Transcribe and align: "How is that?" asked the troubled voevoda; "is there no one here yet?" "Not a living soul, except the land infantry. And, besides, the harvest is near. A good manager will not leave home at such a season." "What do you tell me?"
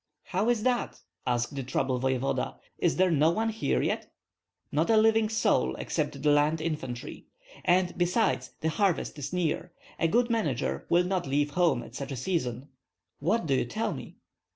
"How 0.23 0.49
is 0.49 0.63
that?" 0.63 0.99
asked 1.27 1.53
the 1.53 1.61
troubled 1.61 2.01
voevoda; 2.01 2.55
"is 2.79 2.95
there 2.95 3.11
no 3.11 3.29
one 3.29 3.49
here 3.49 3.83
yet?" 3.83 4.11
"Not 4.71 4.89
a 4.89 4.97
living 4.97 5.29
soul, 5.29 5.75
except 5.75 6.23
the 6.23 6.31
land 6.31 6.59
infantry. 6.59 7.27
And, 7.63 7.95
besides, 7.95 8.49
the 8.61 8.69
harvest 8.69 9.19
is 9.19 9.31
near. 9.31 9.73
A 9.99 10.07
good 10.07 10.31
manager 10.31 10.87
will 10.89 11.03
not 11.03 11.27
leave 11.27 11.51
home 11.51 11.83
at 11.83 11.93
such 11.93 12.11
a 12.11 12.15
season." 12.15 12.69
"What 13.19 13.45
do 13.45 13.53
you 13.53 13.65
tell 13.65 13.93
me?" 13.93 14.15